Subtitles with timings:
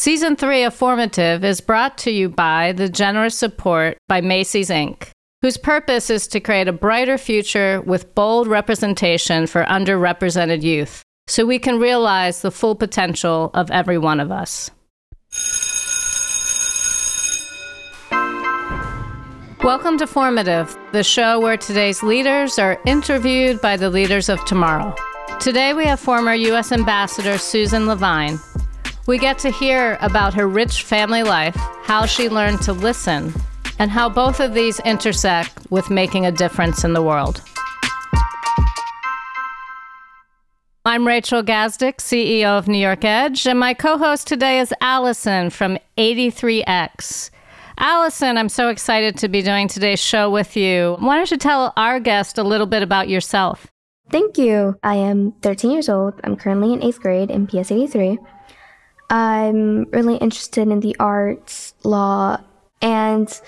[0.00, 5.08] Season 3 of Formative is brought to you by the generous support by Macy's Inc.,
[5.42, 11.44] whose purpose is to create a brighter future with bold representation for underrepresented youth so
[11.44, 14.70] we can realize the full potential of every one of us.
[19.64, 24.94] Welcome to Formative, the show where today's leaders are interviewed by the leaders of tomorrow.
[25.40, 26.70] Today we have former U.S.
[26.70, 28.38] Ambassador Suzan LeVine
[29.08, 33.32] we get to hear about her rich family life, how she learned to listen,
[33.78, 37.42] and how both of these intersect with making a difference in the world.
[40.84, 45.48] I'm Rachel Gazdick, CEO of New York Edge, and my co host today is Allyson
[45.48, 47.30] from 83X.
[47.78, 50.96] Allyson, I'm so excited to be doing today's show with you.
[50.98, 53.68] Why don't you tell our guest a little bit about yourself?
[54.10, 54.78] Thank you.
[54.82, 56.14] I am 13 years old.
[56.24, 58.18] I'm currently in eighth grade in PS 83.
[59.10, 62.40] I'm really interested in the arts, law,
[62.82, 63.40] and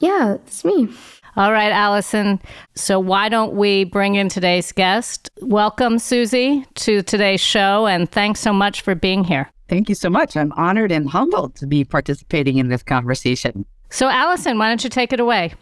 [0.00, 0.88] yeah, it's me.
[1.36, 2.40] All right, Allyson.
[2.74, 5.30] So, why don't we bring in today's guest?
[5.40, 9.48] Welcome, Susie, to today's show, and thanks so much for being here.
[9.68, 10.36] Thank you so much.
[10.36, 13.64] I'm honored and humbled to be participating in this conversation.
[13.90, 15.54] So, Allyson, why don't you take it away?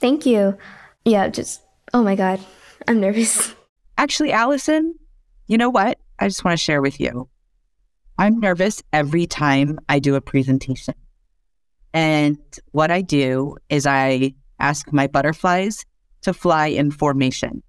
[0.00, 0.56] Thank you.
[1.04, 1.62] Yeah, just,
[1.94, 2.40] oh my God,
[2.86, 3.54] I'm nervous.
[3.98, 4.94] Actually, Allyson,
[5.46, 5.98] you know what?
[6.18, 7.28] I just want to share with you.
[8.18, 10.94] I'm nervous every time I do a presentation.
[11.94, 12.38] And
[12.72, 15.84] what I do is I ask my butterflies
[16.22, 17.62] to fly in formation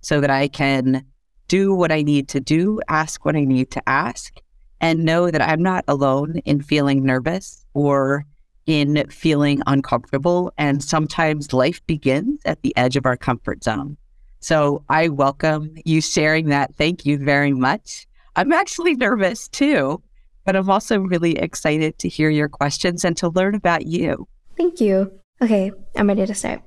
[0.00, 1.04] so that I can
[1.48, 4.34] do what I need to do, ask what I need to ask,
[4.80, 8.24] and know that I'm not alone in feeling nervous or
[8.66, 10.52] in feeling uncomfortable.
[10.58, 13.96] And sometimes life begins at the edge of our comfort zone.
[14.40, 16.74] So I welcome you sharing that.
[16.76, 18.06] Thank you very much.
[18.38, 20.02] I'm actually nervous too,
[20.44, 24.28] but I'm also really excited to hear your questions and to learn about you.
[24.58, 25.10] Thank you.
[25.40, 26.60] Okay, I'm ready to start.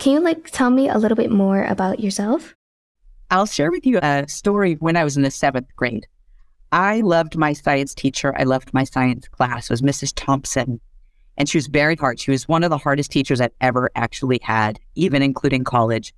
[0.00, 2.56] Can you like tell me a little bit more about yourself?
[3.30, 6.08] I'll share with you a story when I was in the seventh grade.
[6.72, 8.34] I loved my science teacher.
[8.36, 9.66] I loved my science class.
[9.66, 10.12] It was Mrs.
[10.16, 10.80] Thompson.
[11.36, 12.18] And she was very hard.
[12.18, 16.12] She was one of the hardest teachers I've ever actually had, even including college.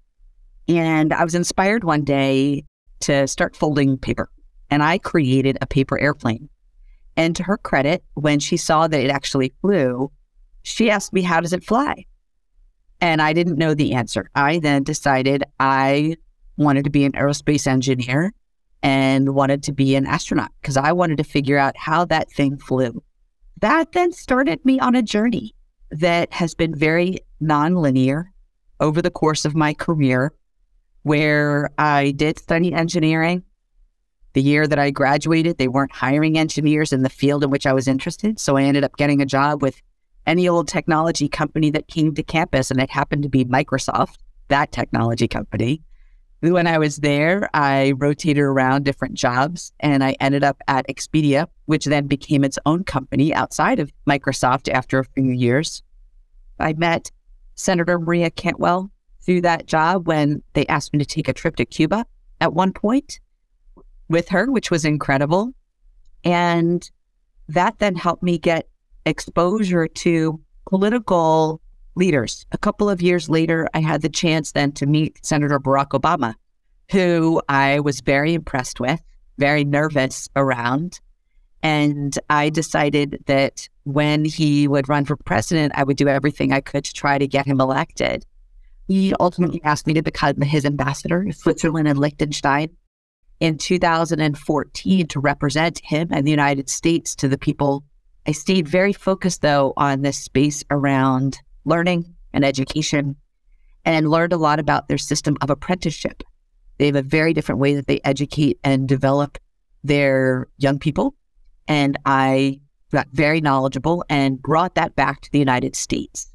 [0.68, 2.64] And I was inspired one day
[3.00, 4.30] to start folding paper
[4.70, 6.48] and I created a paper airplane.
[7.16, 10.10] And to her credit, when she saw that it actually flew,
[10.62, 12.06] she asked me, How does it fly?
[13.00, 14.30] And I didn't know the answer.
[14.34, 16.16] I then decided I
[16.56, 18.32] wanted to be an aerospace engineer
[18.82, 22.58] and wanted to be an astronaut because I wanted to figure out how that thing
[22.58, 23.02] flew.
[23.60, 25.54] That then started me on a journey
[25.90, 28.26] that has been very nonlinear
[28.78, 30.32] over the course of my career,
[31.02, 33.42] where I did study engineering.
[34.32, 37.72] The year that I graduated, they weren't hiring engineers in the field in which I
[37.72, 38.38] was interested.
[38.38, 39.80] So I ended up getting a job with
[40.26, 44.18] any old technology company that came to campus, and it happened to be Microsoft,
[44.48, 45.82] that technology company.
[46.40, 51.46] When I was there, I rotated around different jobs and I ended up at Expedia,
[51.66, 55.82] which then became its own company outside of Microsoft after a few years.
[56.58, 57.10] I met
[57.56, 61.66] Senator Maria Cantwell through that job when they asked me to take a trip to
[61.66, 62.06] Cuba
[62.40, 63.20] at one point
[64.10, 65.52] with her, which was incredible.
[66.24, 66.88] And
[67.48, 68.68] that then helped me get
[69.06, 70.38] exposure to
[70.68, 71.62] political
[71.94, 72.44] leaders.
[72.52, 76.34] A couple of years later, I had the chance then to meet Senator Barack Obama,
[76.90, 79.00] who I was very impressed with,
[79.38, 81.00] very nervous around.
[81.62, 86.60] And I decided that when he would run for president, I would do everything I
[86.60, 88.26] could to try to get him elected.
[88.88, 92.70] He ultimately asked me to become his ambassador to Switzerland and Liechtenstein
[93.40, 97.82] in 2014 to represent him and the United States to the people.
[98.26, 103.16] I stayed very focused, though, on this space around learning and education
[103.84, 106.22] and learned a lot about their system of apprenticeship.
[106.78, 109.38] They have a very different way that they educate and develop
[109.82, 111.14] their young people.
[111.66, 112.60] And I
[112.92, 116.28] got very knowledgeable and brought that back to the United States.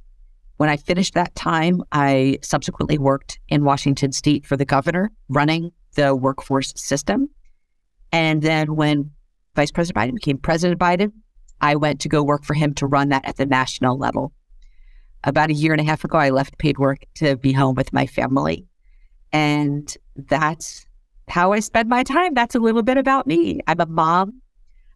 [0.57, 5.71] When I finished that time, I subsequently worked in Washington state for the governor, running
[5.95, 7.29] the workforce system.
[8.11, 9.11] And then when
[9.55, 11.11] Vice President Biden became President Biden,
[11.61, 14.33] I went to go work for him to run that at the national level.
[15.23, 17.91] About a year and a half ago, I left paid work to be home with
[17.91, 18.67] my family.
[19.31, 20.85] And that's
[21.27, 22.33] how I spend my time.
[22.33, 23.59] That's a little bit about me.
[23.67, 24.41] I'm a mom.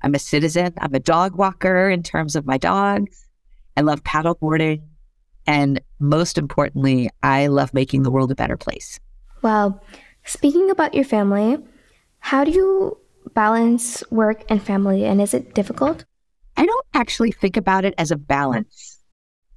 [0.02, 0.74] I'm a citizen.
[0.78, 3.26] I'm a dog walker in terms of my dogs.
[3.76, 4.82] I love paddleboarding.
[5.48, 9.00] And most importantly, I love making the world a better place.
[9.42, 9.80] Wow.
[10.30, 11.58] Speaking about your family,
[12.20, 13.00] how do you
[13.34, 16.06] balance work and family, and is it difficult?
[16.56, 19.00] I don't actually think about it as a balance.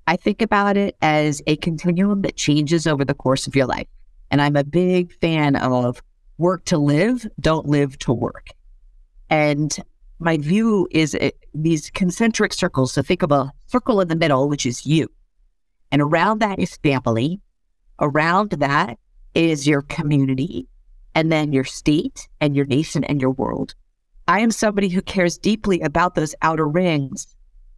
[0.06, 3.86] I think about it as a continuum that changes over the course of your life.
[4.30, 6.02] And I'm a big fan of
[6.38, 8.46] work to live, don't live to work.
[9.28, 9.76] And
[10.20, 12.92] my view is it, these concentric circles.
[12.92, 15.10] So think of a circle in the middle, which is you.
[15.90, 17.42] And around that is family.
[18.00, 18.98] Around that
[19.34, 20.68] is your community,
[21.14, 23.74] and then your state and your nation and your world.
[24.28, 27.26] I am somebody who cares deeply about those outer rings.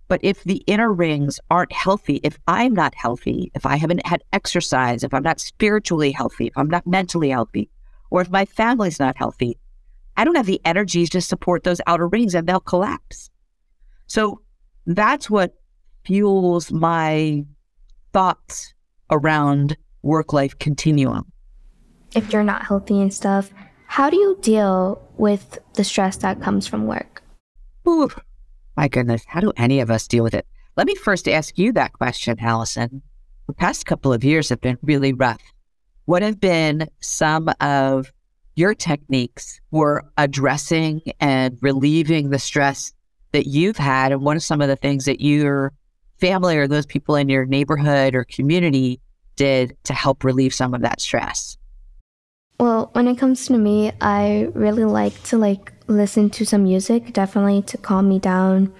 [0.08, 4.22] But if the inner rings aren't healthy, if I'm not healthy, if I haven't had
[4.32, 7.70] exercise, if I'm not spiritually healthy, if I'm not mentally healthy,
[8.10, 9.58] or if my family's not healthy,
[10.16, 13.30] I don't have the energy to support those outer rings and they'll collapse.
[14.06, 14.42] So
[14.86, 15.54] that's what
[16.04, 17.44] fuels my
[18.12, 18.74] thoughts
[19.10, 21.32] around work life continuum.
[22.14, 23.50] If you're not healthy and stuff,
[23.86, 27.22] how do you deal with the stress that comes from work?
[27.88, 28.08] Ooh,
[28.76, 30.46] my goodness, how do any of us deal with it?
[30.76, 33.02] Let me first ask you that question, Allyson.
[33.46, 35.40] The past couple of years have been really rough.
[36.06, 38.12] What have been some of
[38.54, 42.92] your techniques for addressing and relieving the stress
[43.32, 44.12] that you've had?
[44.12, 45.72] And what are some of the things that your
[46.18, 49.00] family or those people in your neighborhood or community
[49.36, 51.56] did to help relieve some of that stress?
[52.58, 57.12] Well, when it comes to me, I really like to like listen to some music,
[57.12, 58.72] definitely to calm me down.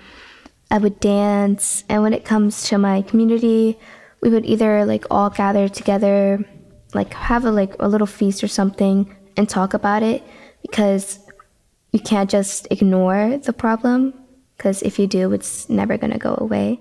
[0.71, 3.79] I would dance, and when it comes to my community,
[4.21, 6.45] we would either like all gather together,
[6.95, 10.23] like have a like a little feast or something and talk about it
[10.63, 11.19] because
[11.93, 14.15] you can't just ignore the problem
[14.57, 16.81] because if you do, it's never going to go away.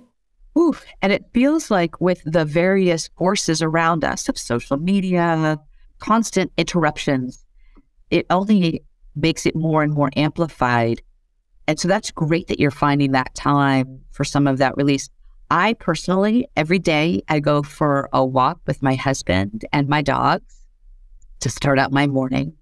[0.58, 0.86] Oof.
[1.02, 5.60] And it feels like with the various forces around us of social media,
[6.04, 7.46] constant interruptions,
[8.12, 8.84] it only
[9.16, 11.02] makes it more and more amplified.
[11.66, 15.10] And so that's great that you're finding that time for some of that release.
[15.50, 20.66] I personally, every day, I go for a walk with my husband and my dogs
[21.40, 22.54] to start out my morning.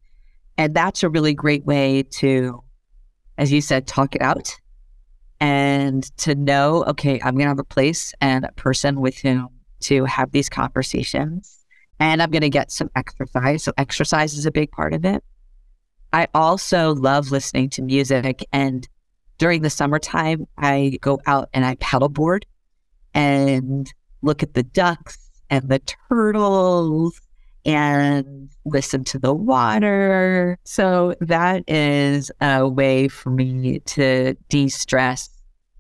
[0.60, 2.64] And that's a really great way to,
[3.40, 4.56] as you said, talk it out
[5.40, 9.50] and to know, okay, I'm going to have a place and a person with whom
[9.82, 11.61] to have these conversations.
[12.02, 13.64] And I'm going to get some exercise.
[13.64, 15.24] So, exercise is a big part of it.
[16.12, 18.44] I also love listening to music.
[18.52, 18.90] And
[19.38, 22.42] during the summertime, I go out and I paddleboard
[23.14, 23.88] and
[24.24, 27.22] look at the ducks and the turtles
[27.66, 30.58] and listen to the water.
[30.64, 35.30] So that is a way for me to de stress.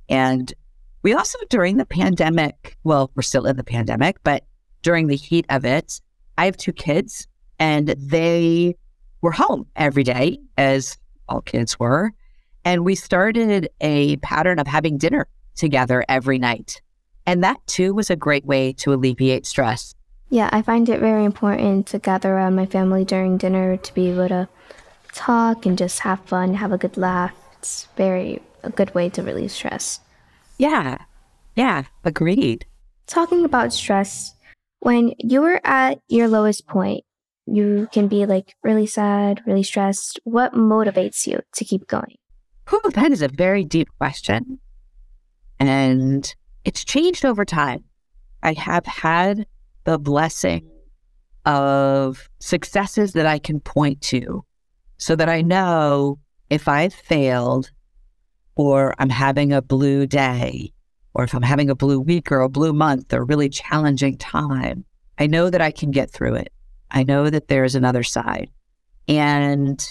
[0.08, 0.54] And
[1.02, 4.44] we also, during the pandemic, well, we're still in the pandemic, but
[4.84, 6.00] during the heat of it,
[6.42, 7.28] I have two kids
[7.60, 8.76] and they
[9.22, 10.98] were home every day, as
[11.30, 12.14] all kids were.
[12.66, 16.82] And we started a pattern of having dinner together every night.
[17.28, 19.94] And that too was a great way to alleviate stress.
[20.32, 24.10] Yeah, I find it very important to gather around my family during dinner to be
[24.10, 24.50] able to
[25.14, 27.36] talk and just have fun, have a good laugh.
[27.60, 30.00] It's very a good way to release stress.
[30.58, 30.98] Yeah.
[31.56, 32.66] Yeah, agreed.
[33.06, 34.34] Talking about stress,
[34.82, 37.06] when you were at your lowest point,
[37.46, 40.20] you can be like really sad, really stressed.
[40.24, 42.18] What motivates you to keep going?
[42.94, 44.60] That is a very deep question.
[45.60, 46.34] And
[46.66, 47.84] it's changed over time.
[48.42, 49.46] I have had
[49.84, 50.68] the blessing
[51.46, 54.44] of successes that I can point to
[54.98, 56.20] so that I know
[56.50, 57.72] if I've failed
[58.56, 60.74] or I'm having a blue day
[61.14, 64.18] or if I'm having a blue week or a blue month or a really challenging
[64.18, 64.86] time,
[65.18, 66.52] I know that I can get through it.
[66.90, 68.50] I know that there's another side.
[69.08, 69.86] And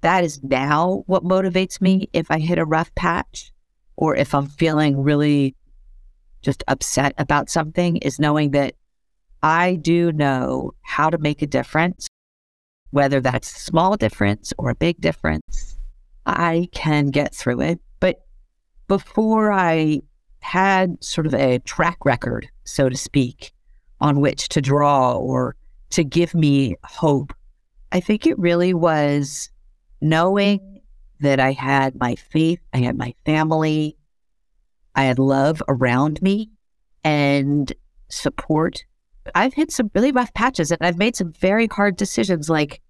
[0.00, 3.52] that is now what motivates me if I hit a rough patch
[3.96, 5.54] or if I'm feeling really
[6.42, 8.74] just upset about something is knowing that
[9.42, 12.06] I do know how to make a difference,
[12.90, 15.78] whether that's a small difference or a big difference.
[16.26, 17.80] I can get through it.
[18.00, 18.24] But
[18.88, 20.00] before I
[20.44, 23.52] had sort of a track record, so to speak,
[24.00, 25.56] on which to draw or
[25.90, 27.32] to give me hope,
[27.92, 29.50] I think it really was
[30.00, 30.80] knowing
[31.20, 33.96] that I had my faith, I had my family,
[34.94, 36.50] I had love around me
[37.02, 37.72] and
[38.08, 38.84] support
[39.34, 42.50] I've hit some really rough patches and I've made some very hard decisions.
[42.50, 42.80] Like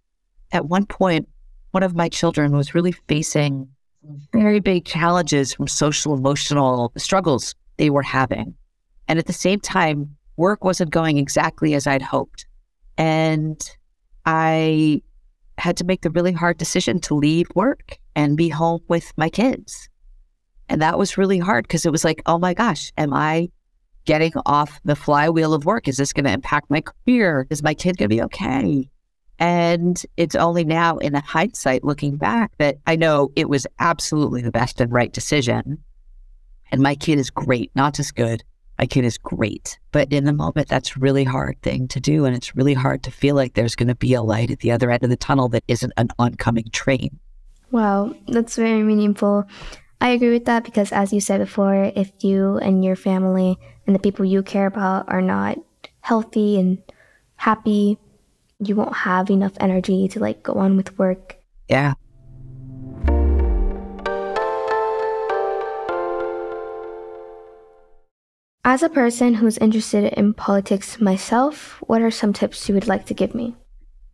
[0.53, 1.29] at one point,
[1.71, 3.69] one of my children was really facing
[4.33, 8.55] very big challenges from social emotional struggles they were having.
[9.09, 12.47] And at the same time, work wasn't going exactly as I'd hoped.
[12.97, 13.61] And
[14.27, 15.03] I
[15.59, 19.29] had to make the really hard decision to leave work and be home with my
[19.29, 19.89] kids.
[20.69, 23.49] And that was really hard because it was like, oh my gosh, am I
[24.05, 25.89] getting off the flywheel of work?
[25.89, 27.47] Is this going to impact my career?
[27.51, 28.89] Is my kid going to be okay?
[29.39, 34.53] And it's only now in hindsight looking back that I know it was absolutely the
[34.53, 35.79] best and right decision.
[36.71, 38.45] And my kid is great, not just good.
[38.79, 39.79] My kid is great.
[39.93, 42.25] But in the moment, that's really hard thing to do.
[42.25, 44.73] And it's really hard to feel like there's going to be a light at the
[44.73, 47.19] other end of the tunnel that isn't an oncoming train.
[47.71, 49.47] Wow, that's very meaningful.
[50.01, 53.95] I agree with that because, as you said before, if you and your family and
[53.95, 55.59] the people you care about are not
[56.01, 56.79] healthy and
[57.37, 57.99] happy,
[58.69, 61.37] you won't have enough energy to like go on with work.
[61.69, 61.95] Yeah.
[68.67, 73.05] As a person who's interested in politics myself, what are some tips you would like
[73.07, 73.55] to give me?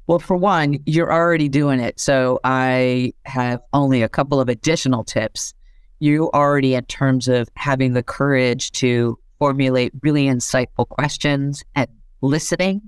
[0.09, 2.01] Well, for one, you're already doing it.
[2.01, 5.55] So I have only a couple of additional tips.
[6.01, 11.89] You already, in terms of having the courage to formulate really insightful questions and
[12.21, 12.83] listening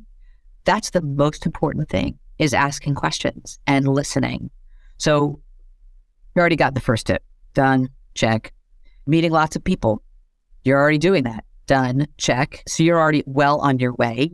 [0.65, 4.51] that's the most important thing is asking questions and listening.
[4.99, 5.41] So
[6.35, 7.23] you already got the first tip
[7.55, 8.53] done, check.
[9.07, 10.03] Meeting lots of people,
[10.65, 12.63] you're already doing that, done, check.
[12.67, 14.31] So you're already well on your way.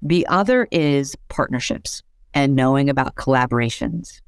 [0.00, 2.02] The other is partnerships
[2.34, 4.20] and knowing about collaborations.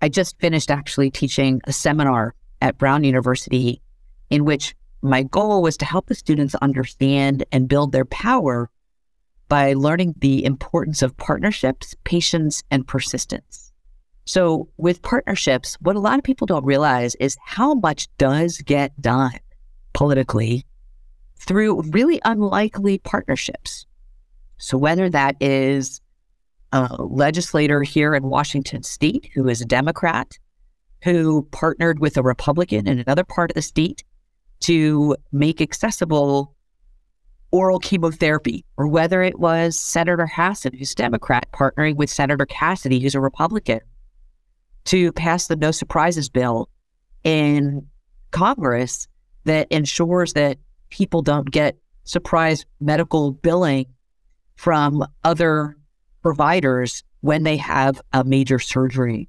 [0.00, 3.82] I just finished actually teaching a seminar at Brown University
[4.30, 8.70] in which my goal was to help the students understand and build their power
[9.48, 13.72] by learning the importance of partnerships, patience, and persistence.
[14.24, 19.00] So, with partnerships, what a lot of people don't realize is how much does get
[19.00, 19.38] done
[19.92, 20.64] politically
[21.38, 23.86] through really unlikely partnerships.
[24.58, 26.00] So, whether that is
[26.72, 30.36] a legislator here in Washington state who is a Democrat,
[31.04, 34.02] who partnered with a Republican in another part of the state
[34.60, 36.55] to make accessible
[37.50, 43.14] oral chemotherapy, or whether it was Senator Hassan, who's Democrat, partnering with Senator Cassidy, who's
[43.14, 43.80] a Republican,
[44.86, 46.68] to pass the No Surprises bill
[47.24, 47.86] in
[48.30, 49.08] Congress
[49.44, 50.58] that ensures that
[50.90, 53.86] people don't get surprise medical billing
[54.56, 55.76] from other
[56.22, 59.28] providers when they have a major surgery.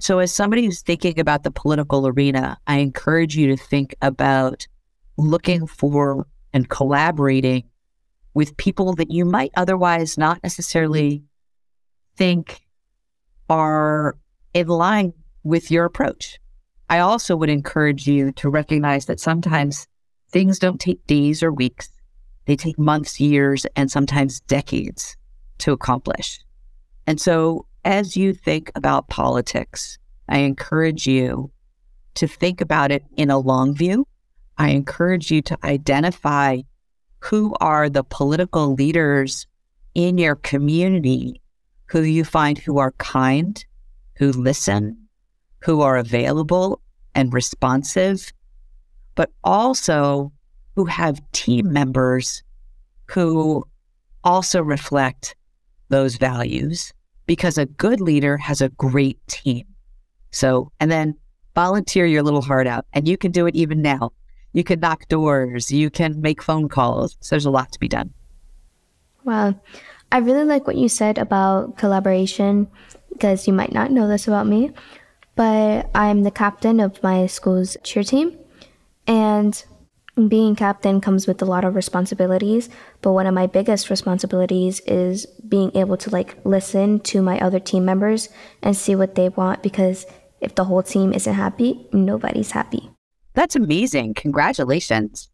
[0.00, 4.66] so, as somebody who's thinking about the political arena, I encourage you to think about
[5.16, 7.64] looking for and collaborating
[8.32, 11.24] with people that you might otherwise not necessarily
[12.16, 12.62] think
[13.50, 14.16] are
[14.54, 16.38] in line with your approach.
[16.88, 19.86] I also would encourage you to recognize that sometimes
[20.30, 21.90] things don't take days or weeks,
[22.46, 25.16] they take months, years, and sometimes decades
[25.58, 26.40] to accomplish.
[27.06, 31.50] And so, as you think about politics, I encourage you
[32.14, 34.06] to think about it in a long view
[34.58, 36.62] I encourage you to identify
[37.20, 39.46] who are the political leaders
[39.94, 41.40] in your community
[41.86, 43.64] who you find who are kind,
[44.16, 44.96] who listen,
[45.60, 46.80] who are available
[47.14, 48.32] and responsive,
[49.14, 50.32] but also
[50.74, 52.42] who have team members
[53.06, 53.64] who
[54.24, 55.36] also reflect
[55.88, 56.92] those values
[57.26, 59.64] because a good leader has a great team.
[60.32, 61.14] So, and then
[61.54, 64.10] volunteer your little heart out, and you can do it even now
[64.54, 67.18] you can knock doors, you can make phone calls.
[67.20, 68.14] So there's a lot to be done.
[69.24, 69.60] Wow.
[70.10, 72.68] I really like what you said about collaboration
[73.12, 74.70] because you might not know this about me,
[75.34, 78.38] but I'm the captain of my school's cheer team.
[79.06, 79.62] And
[80.28, 82.68] being captain comes with a lot of responsibilities,
[83.02, 87.58] but one of my biggest responsibilities is being able to like listen to my other
[87.58, 88.28] team members
[88.62, 90.06] and see what they want because
[90.40, 92.93] if the whole team isn't happy, nobody's happy.
[93.34, 94.14] That's amazing.
[94.14, 95.28] Congratulations.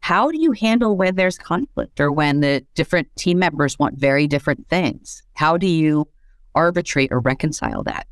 [0.00, 4.26] How do you handle when there's conflict or when the different team members want very
[4.26, 5.22] different things?
[5.34, 6.08] How do you
[6.54, 8.06] arbitrate or reconcile that?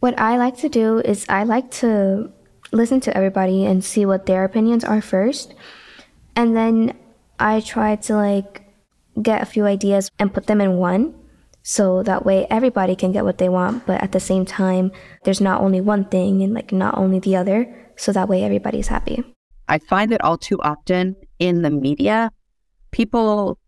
[0.00, 2.30] What I like to do is I like to
[2.70, 5.54] listen to everybody and see what their opinions are first.
[6.36, 6.96] And then
[7.40, 8.62] I try to like
[9.20, 11.14] get a few ideas and put them in one.
[11.62, 14.92] So that way everybody can get what they want, but at the same time,
[15.24, 18.88] there's not only one thing and like not only the other so that way everybody's
[18.88, 19.24] happy.
[19.68, 22.30] I find that all too often in the media,
[22.90, 23.58] people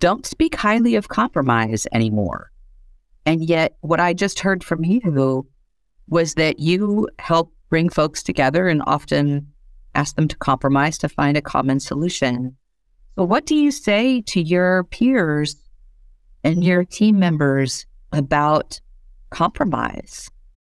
[0.00, 2.50] don't speak highly of compromise anymore.
[3.26, 5.46] And yet, what I just heard from you
[6.08, 9.52] was that you help bring folks together and often
[9.94, 12.56] ask them to compromise to find a common solution.
[13.16, 15.56] So, what do you say to your peers
[16.42, 18.80] and your team members about
[19.30, 20.30] compromise?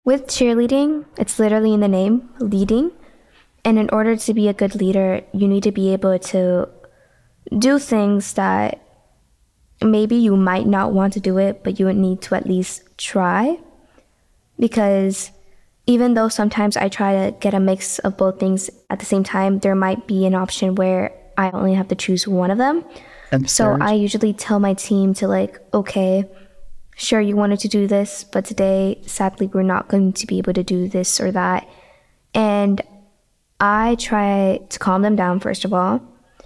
[0.06, 2.92] With cheerleading, it's literally in the name, leading.
[3.66, 6.70] And in order to be a good leader, you need to be able to
[7.58, 8.82] do things that
[9.84, 12.84] maybe you might not want to do it, but you would need to at least
[13.00, 13.58] try.
[14.60, 15.32] Because
[15.88, 19.24] even though sometimes I try to get a mix of both things at the same
[19.24, 22.86] time, there might be an option where I only have to choose one of them.
[23.48, 26.26] So I usually tell my team to like, okay,
[26.96, 30.54] sure you wanted to do this, but today sadly we're not going to be able
[30.54, 31.68] to do this or that.
[32.34, 32.82] And
[33.60, 36.02] I try to calm them down first of all.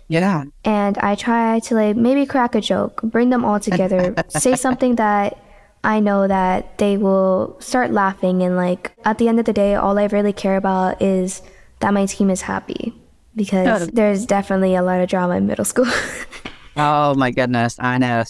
[0.07, 0.45] Yeah.
[0.65, 4.95] And I try to like maybe crack a joke, bring them all together, say something
[4.95, 5.37] that
[5.83, 9.75] I know that they will start laughing and like at the end of the day
[9.75, 11.41] all I really care about is
[11.79, 12.93] that my team is happy
[13.35, 13.85] because oh.
[13.93, 15.87] there's definitely a lot of drama in middle school.
[16.75, 18.23] oh my goodness, I know.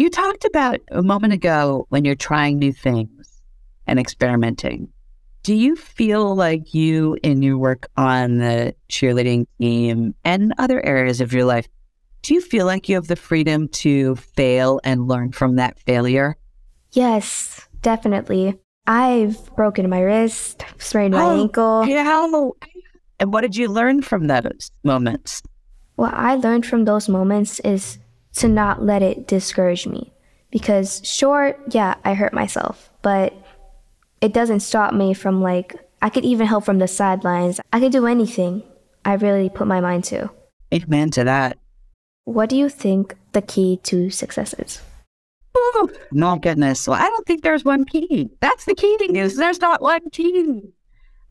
[0.00, 3.42] You talked about a moment ago when you're trying new things
[3.86, 4.88] and experimenting.
[5.42, 11.20] Do you feel like you, in your work on the cheerleading team and other areas
[11.20, 11.68] of your life,
[12.22, 16.34] do you feel like you have the freedom to fail and learn from that failure?
[16.92, 18.58] Yes, definitely.
[18.86, 21.84] I've broken my wrist, sprained my Oh, ankle.
[21.84, 22.54] How?
[23.18, 25.42] And what did you learn from those moments?
[25.96, 27.98] What I learned from those moments is
[28.36, 30.12] to not let it discourage me.
[30.50, 33.32] Because, sure, yeah, I hurt myself, but
[34.20, 37.60] it doesn't stop me from like, I could even help from the sidelines.
[37.72, 38.62] I could do anything
[39.04, 40.30] I really put my mind to.
[40.74, 41.58] Amen to that.
[42.24, 44.80] What do you think the key to success is?
[45.54, 46.86] Oh, no goodness.
[46.86, 48.30] Well, I don't think there's one key.
[48.40, 50.62] That's the key is there's not one key.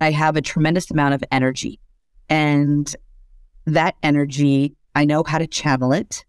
[0.02, 1.80] I have a tremendous amount of energy.
[2.30, 2.94] And
[3.66, 6.26] that energy, I know how to channel it.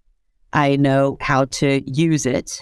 [0.53, 2.61] I know how to use it.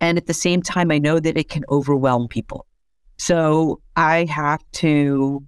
[0.00, 2.66] And at the same time, I know that it can overwhelm people.
[3.18, 5.44] So I have to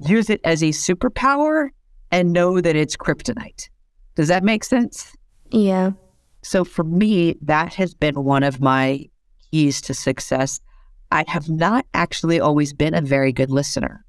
[0.00, 1.70] use it as a superpower
[2.10, 3.68] and know that it's kryptonite.
[4.16, 5.16] Does that make sense?
[5.50, 5.92] Yeah.
[6.42, 9.06] So for me, that has been one of my
[9.50, 10.60] keys to success.
[11.12, 14.04] I have not actually always been a very good listener.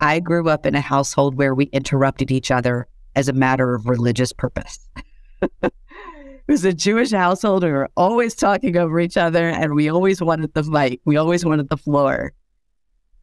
[0.00, 3.86] I grew up in a household where we interrupted each other as a matter of
[3.86, 4.78] religious purpose.
[6.46, 7.64] was a Jewish household.
[7.64, 11.00] We were always talking over each other and we always wanted the mic.
[11.04, 12.32] We always wanted the floor.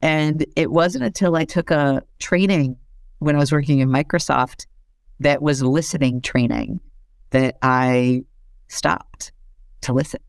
[0.02, 2.78] And it wasn't until I took a training
[3.20, 4.66] when I was working in Microsoft
[5.20, 6.80] that was listening training
[7.30, 8.24] that I
[8.68, 9.32] stopped
[9.82, 10.20] to listen.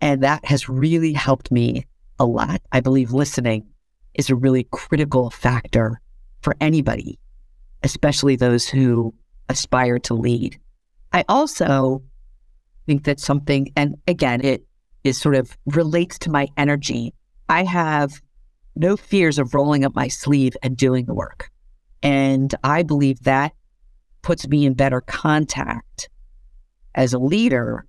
[0.00, 1.86] And that has really helped me
[2.18, 2.60] a lot.
[2.72, 3.66] I believe listening
[4.12, 6.00] is a really critical factor
[6.42, 7.18] for anybody,
[7.82, 9.14] especially those who
[9.48, 10.58] aspire to lead.
[11.12, 12.02] I also
[12.86, 14.64] think that something, and again, it
[15.04, 17.14] is sort of relates to my energy.
[17.48, 18.20] I have
[18.76, 21.50] no fears of rolling up my sleeve and doing the work.
[22.02, 23.52] And I believe that
[24.22, 26.08] puts me in better contact
[26.94, 27.86] as a leader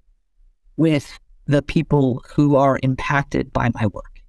[0.78, 4.22] with the people who are impacted by my work,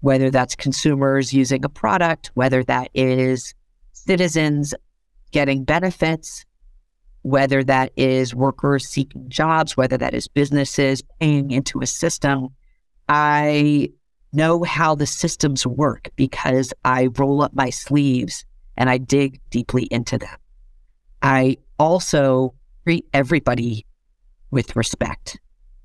[0.00, 3.54] whether that's consumers using a product, whether that is
[3.92, 4.74] citizens
[5.32, 6.44] getting benefits,
[7.22, 12.48] whether that is workers seeking jobs, whether that is businesses paying into a system.
[13.08, 13.90] I
[14.32, 18.44] know how the systems work because I roll up my sleeves
[18.76, 20.36] and I dig deeply into them.
[21.22, 22.54] I also
[22.84, 23.86] treat everybody
[24.50, 25.38] with respect.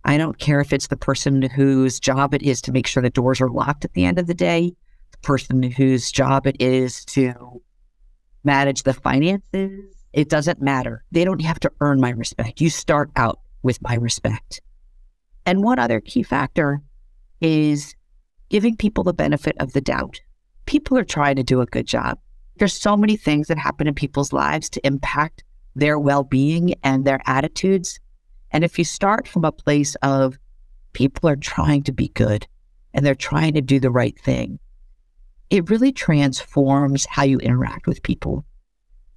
[0.06, 3.10] I don't care if it's the person whose job it is to make sure the
[3.10, 4.72] doors are locked at the end of the day,
[5.12, 7.62] the person whose job it is to
[8.44, 9.97] manage the finances.
[10.14, 11.04] It doesn't matter.
[11.12, 12.62] They don't have to earn my respect.
[12.62, 14.62] You start out with my respect.
[15.46, 16.82] And one other key factor
[17.42, 17.96] is
[18.50, 20.20] giving people the benefit of the doubt.
[20.66, 22.20] People are trying to do a good job.
[22.58, 25.44] There's so many things that happen in people's lives to impact
[25.76, 28.00] their well being and their attitudes.
[28.52, 30.40] And if you start from a place of
[30.94, 32.48] people are trying to be good
[32.94, 34.60] and they're trying to do the right thing,
[35.50, 38.44] it really transforms how you interact with people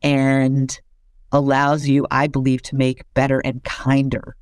[0.03, 0.81] and
[1.33, 4.37] allows you, I believe, to make better and kinder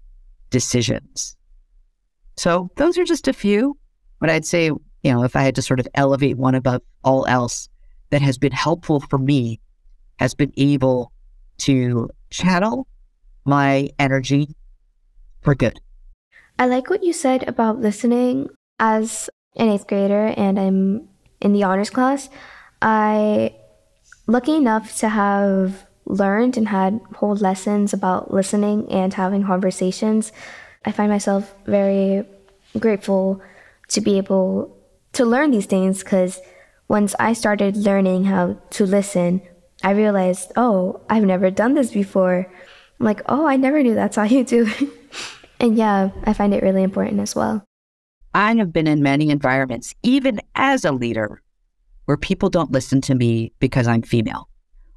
[0.50, 1.36] decisions.
[2.36, 3.76] So those are just a few.
[4.20, 7.26] But I'd say, you know, if I had to sort of elevate one above all
[7.26, 7.68] else
[8.10, 9.60] that has been helpful for me,
[10.18, 11.12] has been able
[11.58, 12.86] to channel
[13.44, 14.54] my energy
[15.42, 15.78] for good.
[16.58, 18.48] I like what you said about listening.
[18.80, 21.08] As an eighth grader and I'm
[21.40, 22.28] in the honors class,
[22.80, 23.54] I
[24.28, 30.32] lucky enough to have learned and had whole lessons about listening and having conversations.
[30.84, 32.24] I find myself very
[32.78, 33.42] grateful
[33.88, 34.76] to be able
[35.14, 36.40] to learn these things because
[36.86, 39.42] once I started learning how to listen,
[39.82, 42.46] I realized, oh, I've never done this before.
[43.00, 44.88] I'm like, oh, I never knew that's how you do it.
[45.60, 47.64] and yeah, I find it really important as well.
[48.34, 51.42] I have been in many environments, even as a leader,
[52.08, 54.48] where people don't listen to me because I'm female.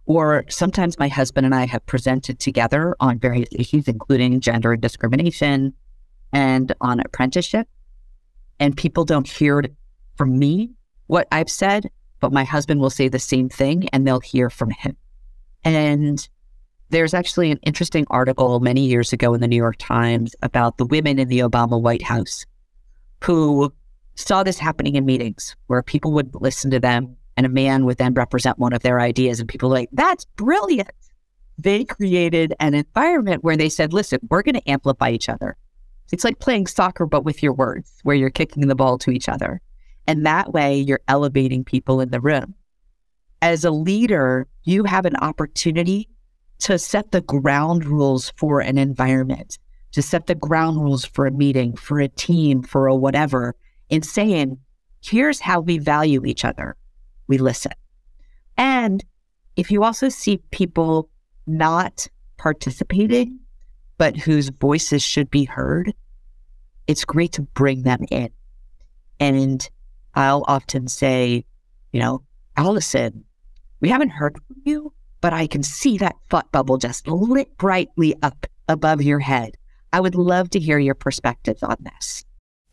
[0.05, 5.73] Or sometimes my husband and I have presented together on various issues, including gender discrimination
[6.31, 7.67] and on apprenticeship.
[8.61, 9.61] And people don't hear
[10.15, 10.71] from me,
[11.07, 11.89] what I've said,
[12.21, 14.95] but my husband will say the same thing and they'll hear from him.
[15.65, 16.25] And
[16.91, 20.85] there's actually an interesting article many years ago in the New York Times about the
[20.85, 22.45] women in the Obama White House
[23.21, 23.73] who
[24.27, 27.97] saw this happening in meetings where people would listen to them and a man would
[27.97, 30.91] then represent one of their ideas and people like, that's brilliant.
[31.57, 35.57] They created an environment where they said, listen, we're going to amplify each other.
[36.11, 39.29] It's like playing soccer, but with your words, where you're kicking the ball to each
[39.29, 39.61] other.
[40.07, 42.55] And that way you're elevating people in the room.
[43.41, 46.09] As a leader, you have an opportunity
[46.59, 49.57] to set the ground rules for an environment,
[49.93, 53.55] to set the ground rules for a meeting, for a team, for a whatever,
[53.91, 54.57] in saying,
[55.03, 56.75] here's how we value each other.
[57.27, 57.73] We listen.
[58.57, 59.03] And
[59.55, 61.09] if you also see people
[61.45, 63.39] not participating,
[63.99, 65.93] but whose voices should be heard,
[66.87, 68.29] it's great to bring them in.
[69.19, 69.69] And
[70.15, 71.45] I'll often say,
[71.91, 72.23] you know,
[72.57, 73.23] Allyson,
[73.81, 78.15] we haven't heard from you, but I can see that thought bubble just lit brightly
[78.23, 79.57] up above your head.
[79.93, 82.23] I would love to hear your perspective on this.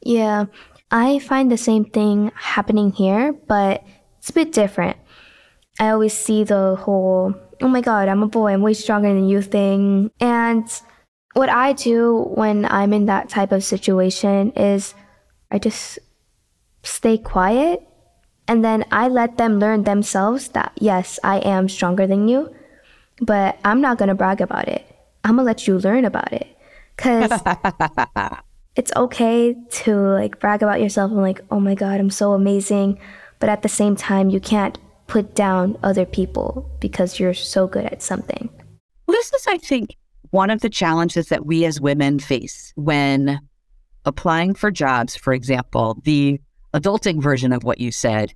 [0.02, 0.46] Yeah,
[0.90, 3.85] I find the same thing happening here, but
[4.18, 4.96] it's a bit different.
[5.79, 9.29] I always see the whole, oh my God, I'm a boy, I'm way stronger than
[9.29, 10.11] you thing.
[10.18, 10.66] And
[11.35, 14.94] what I do when I'm in that type of situation is
[15.51, 15.98] I just
[16.83, 17.87] stay quiet
[18.48, 22.55] and then I let them learn themselves that yes, I am stronger than you,
[23.20, 24.87] but I'm not going to brag about it.
[25.22, 26.46] I'm going to let you learn about it.
[26.96, 27.31] Cuz
[28.79, 32.99] it's okay to like brag about yourself and like, "Oh my god, I'm so amazing."
[33.41, 37.85] But at the same time, you can't put down other people because you're so good
[37.87, 38.49] at something.
[39.09, 39.97] This is I think
[40.31, 43.41] one of the challenges that we as women face when
[44.05, 46.41] applying for jobs, for example, the
[46.73, 48.33] adulting version of what you said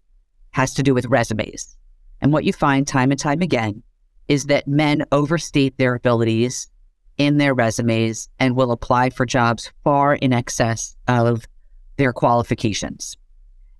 [0.50, 1.76] has to do with resumes.
[2.20, 3.82] And what you find time and time again
[4.26, 6.68] is that men overstate their abilities
[7.18, 11.46] in their resumes and will apply for jobs far in excess of
[11.96, 13.16] their qualifications.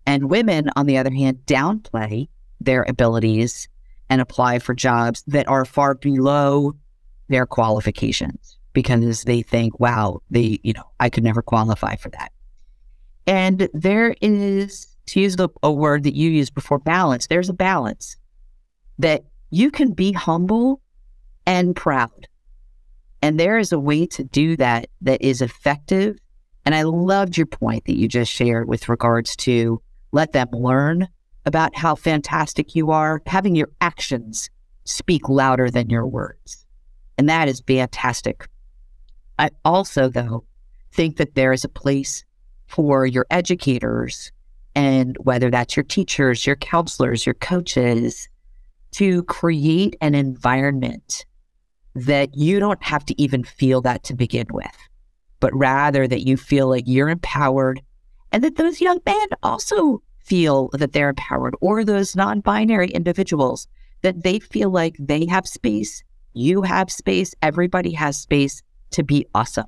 [0.07, 2.29] And women, on the other hand, downplay
[2.61, 3.68] their abilities
[4.11, 6.75] and apply for jobs that are far below
[7.29, 12.33] their qualifications because they think, wow, they, you know, I could never qualify for that.
[13.27, 17.27] And there is, to use the, a word that you used before, balance.
[17.27, 18.16] There's a balance
[18.99, 20.81] that you can be humble
[21.47, 22.29] and proud.
[23.22, 26.18] And there is a way to do that that is effective.
[26.66, 29.80] And I loved your point that you just shared with regards to
[30.11, 31.08] let them learn
[31.46, 34.50] about how fantastic you are, having your actions
[34.85, 36.66] speak louder than your words.
[37.16, 38.48] And that is fantastic.
[39.38, 40.44] I also, though,
[40.92, 42.24] think that there is a place
[42.66, 44.32] for your educators
[44.74, 48.28] and whether that's your teachers, your counselors, your coaches,
[48.92, 51.24] to create an environment
[51.94, 54.76] that you don't have to even feel that to begin with,
[55.40, 57.83] but rather that you feel like you're empowered
[58.33, 63.68] and that those young men also feel that they're empowered or those non binary individuals
[64.00, 66.02] that they feel like they have space,
[66.33, 69.66] you have space, everybody has space to be awesome.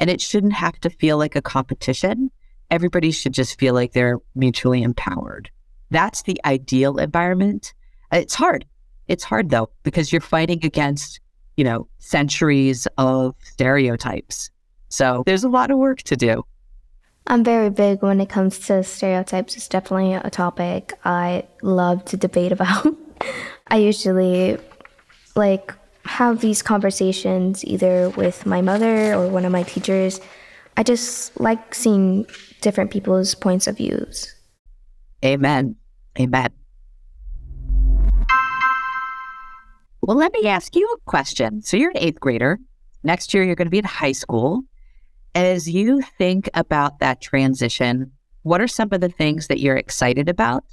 [0.00, 2.30] And it shouldn't have to feel like a competition.
[2.70, 5.50] Everybody should just feel like they're mutually empowered.
[5.90, 7.72] That's the ideal environment.
[8.12, 8.64] It's hard.
[9.08, 11.20] It's hard though, because you're fighting against,
[11.56, 14.50] you know, centuries of stereotypes.
[14.88, 16.44] So there's a lot of work to do.
[17.26, 19.56] I'm very big when it comes to stereotypes.
[19.56, 22.86] It's definitely a topic I love to debate about.
[23.68, 24.58] I usually
[25.34, 25.72] like
[26.04, 30.20] have these conversations either with my mother or one of my teachers.
[30.76, 32.26] I just like seeing
[32.60, 34.34] different people's points of views.
[35.24, 35.76] Amen.
[36.18, 36.50] Amen.
[40.06, 41.62] Well, let me ask you a question.
[41.62, 42.58] So you're an eighth grader.
[43.02, 44.62] Next year, you're going to be in high school.
[45.34, 48.12] As you think about that transition,
[48.42, 50.64] what are some of the things that you're excited about?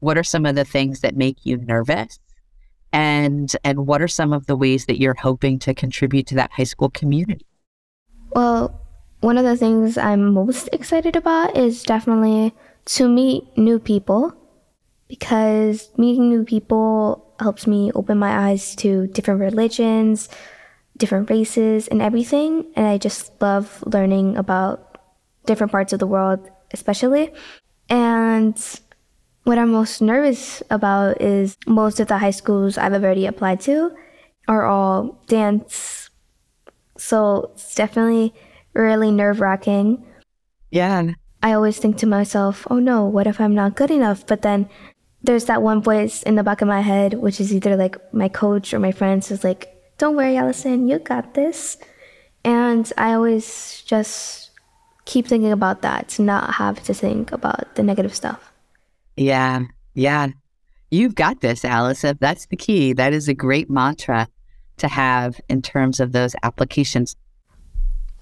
[0.00, 2.18] What are some of the things that make you nervous?
[2.96, 6.50] and and what are some of the ways that you're hoping to contribute to that
[6.52, 7.44] high school community?
[8.30, 8.80] Well,
[9.20, 12.54] one of the things I'm most excited about is definitely
[12.86, 14.34] to meet new people
[15.08, 20.28] because meeting new people helps me open my eyes to different religions,
[20.96, 22.66] different races, and everything.
[22.74, 24.98] And I just love learning about
[25.46, 27.32] different parts of the world, especially.
[27.88, 28.58] And
[29.44, 33.94] what I'm most nervous about is most of the high schools I've already applied to
[34.48, 36.10] are all dance.
[36.96, 38.34] So it's definitely
[38.74, 40.04] really nerve wracking.
[40.70, 41.12] Yeah.
[41.42, 44.26] I always think to myself, oh no, what if I'm not good enough?
[44.26, 44.68] But then
[45.22, 48.28] there's that one voice in the back of my head, which is either like my
[48.28, 51.78] coach or my friends, who's like, don't worry, Allyson, you got this.
[52.44, 54.50] And I always just
[55.04, 58.52] keep thinking about that to not have to think about the negative stuff.
[59.16, 59.62] Yeah.
[59.94, 60.28] Yeah.
[60.90, 62.18] You've got this, Allyson.
[62.20, 62.92] That's the key.
[62.92, 64.28] That is a great mantra
[64.76, 67.16] to have in terms of those applications.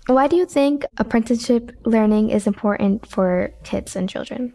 [0.06, 4.52] Why do you think apprenticeship learning is important for kids and children?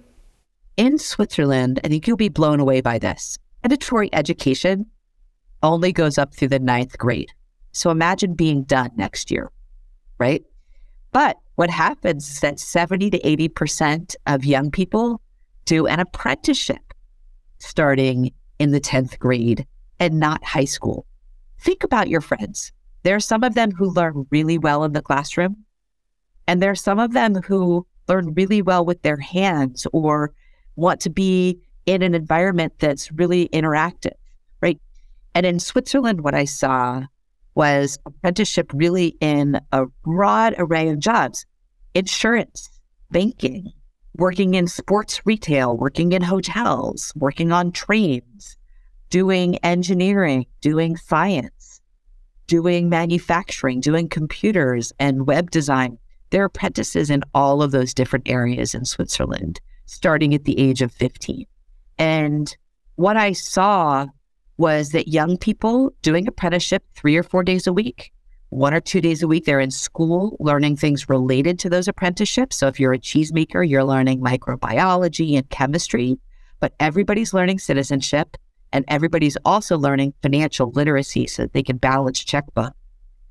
[0.80, 3.38] In Switzerland, I think you'll be blown away by this.
[3.66, 4.86] Mandatory education
[5.62, 7.34] only goes up through the ninth grade.
[7.74, 9.52] So imagine being done next year,
[10.20, 10.42] right?
[11.12, 15.20] But what happens is that 70 to 80% of young people
[15.66, 16.94] do an apprenticeship
[17.58, 19.68] starting in the 10th grade
[20.00, 21.06] and not high school.
[21.60, 22.72] Think about your friends.
[23.04, 25.58] There are some of them who learn really well in the classroom,
[26.48, 30.32] and there are some of them who learn really well with their hands or
[30.80, 34.14] want to be in an environment that's really interactive,
[34.62, 34.80] right?
[35.36, 37.04] And in Switzerland, what I saw
[37.56, 41.46] was apprenticeship really in a broad array of jobs
[41.96, 42.70] insurance,
[43.12, 43.72] banking,
[44.16, 48.58] working in sports retail, working in hotels, working on trains,
[49.10, 51.82] doing engineering, doing science,
[52.48, 55.98] doing manufacturing, doing computers and web design.
[56.30, 59.60] There are apprentices in all of those different areas in Switzerland,
[59.90, 61.46] starting at the age of 15.
[61.98, 62.56] And
[62.96, 64.08] what I saw
[64.58, 68.12] was that young people doing apprenticeship three or four days a week,
[68.50, 72.58] one or two days a week, they're in school learning things related to those apprenticeships.
[72.58, 76.20] So if you're a cheesemaker, you're learning microbiology and chemistry,
[76.60, 78.38] but everybody's learning citizenship
[78.72, 82.74] and everybody's also learning financial literacy so that they can balance checkbook.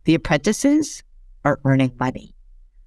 [0.04, 1.02] The apprentices
[1.44, 2.34] are earning money.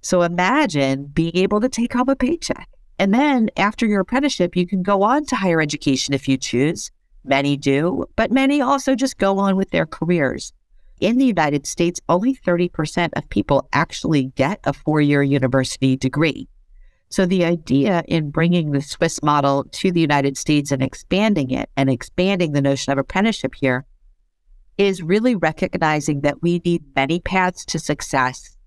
[0.02, 2.68] So imagine being able to take home a paycheck.
[3.02, 6.92] And then after your apprenticeship, you can go on to higher education if you choose
[7.24, 10.54] Many do, but many also just go on with their careers.
[11.00, 16.48] In the United States, only 30% of people actually get a four year university degree.
[17.10, 21.70] So the idea in bringing the Swiss model to the United States and expanding it
[21.76, 23.86] and expanding the notion of apprenticeship here
[24.78, 28.58] is really recognizing that we need many paths to success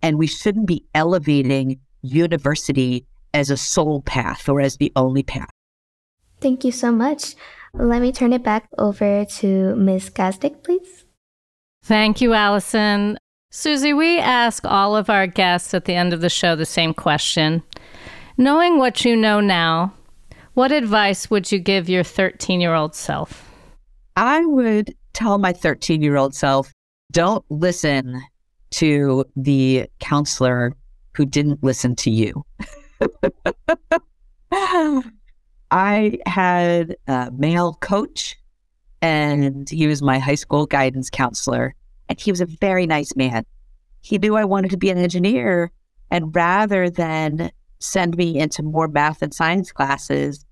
[0.00, 5.50] and we shouldn't be elevating university as a sole path or as the only path.
[6.40, 7.34] Thank you so much.
[7.74, 10.10] Let me turn it back over to Ms.
[10.10, 11.04] Gazdick, please.
[11.84, 13.18] Thank you, Allyson.
[13.50, 16.94] Susie, we ask all of our guests at the end of the show the same
[16.94, 17.62] question.
[18.36, 19.92] Knowing what you know now,
[20.54, 23.50] what advice would you give your 13 year old self?
[24.16, 26.72] I would tell my 13 year old self
[27.10, 28.22] don't listen
[28.70, 30.74] to the counselor
[31.14, 32.44] who didn't listen to you.
[35.70, 38.36] I had a male coach,
[39.00, 41.74] and he was my high school guidance counselor.
[42.08, 43.46] And he was a very nice man.
[44.02, 45.70] He knew I wanted to be an engineer.
[46.10, 50.44] And rather than send me into more math and science classes,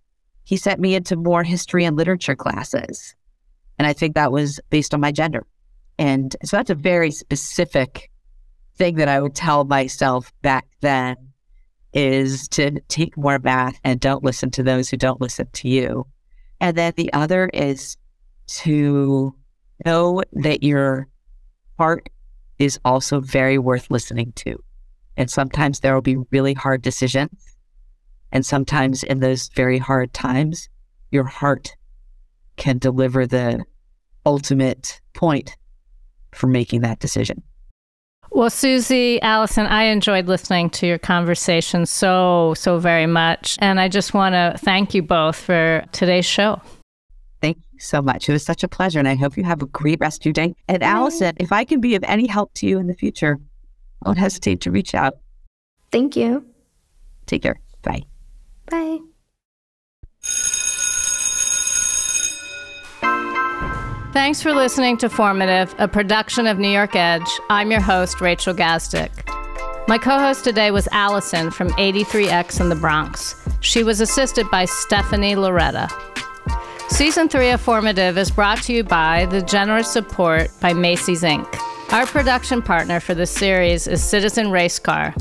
[0.45, 3.15] he sent me into more history and literature classes.
[3.79, 5.47] And I think that was based on my gender.
[5.99, 8.11] And so that's a very specific
[8.77, 11.17] thing that I would tell myself back then
[11.93, 16.07] is to take more math and don't listen to those who don't listen to you.
[16.61, 17.97] And then the other is
[18.49, 19.35] to
[19.85, 21.09] know that your
[21.79, 22.09] heart
[22.59, 24.63] is also very worth listening to.
[25.17, 27.57] And sometimes there will be really hard decisions.
[28.33, 30.69] And sometimes in those very hard times,
[31.11, 31.75] your heart
[32.57, 33.65] can deliver the
[34.25, 35.57] ultimate point
[36.33, 37.43] for making that decision.
[38.41, 43.59] Well, Susie, Allyson, I enjoyed listening to your conversation so, so very much.
[43.61, 46.63] And I just want to thank you both for today's show.
[47.43, 48.31] Thank you so much.
[48.31, 48.99] It was such a pleasure.
[48.99, 50.55] And I hope you have a great rest of your day.
[50.69, 53.39] And Allyson, if I can be of any help to you in the future,
[54.07, 55.19] don't hesitate to reach out.
[55.93, 56.47] Thank you.
[57.27, 57.61] Take care.
[57.83, 58.05] Bye.
[58.71, 59.01] Bye.
[64.13, 67.29] Thanks for listening to Formative, a production of New York Edge.
[67.49, 69.09] I'm your host, Rachel Gazdick.
[69.87, 73.37] My co host today was Allyson from 83X in the Bronx.
[73.61, 75.89] She was assisted by Stephanie Loretta.
[76.89, 81.47] Season 3 of Formative is brought to you by the generous support by Macy's Inc.
[81.93, 85.15] Our production partner for this series is Citizen Racecar.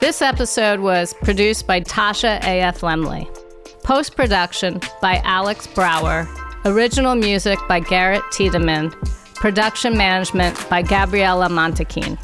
[0.00, 2.82] This episode was produced by Tasha A.F.
[2.82, 3.34] Lemley.
[3.82, 6.28] Post production by Alex Brower.
[6.66, 8.90] Original music by Garrett Tiedemann.
[9.36, 12.18] Production management by Gabriella Montequin.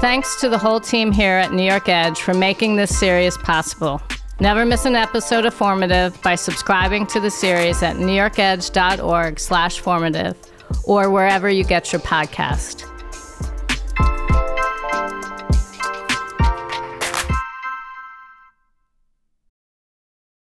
[0.00, 4.02] Thanks to the whole team here at New York Edge for making this series possible.
[4.40, 10.36] Never miss an episode of Formative by subscribing to the series at newyorkedge.org slash formative
[10.82, 12.90] or wherever you get your podcast.